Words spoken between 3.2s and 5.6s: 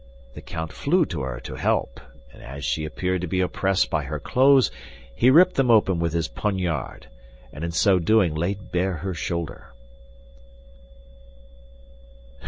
to be oppressed by her clothes, he ripped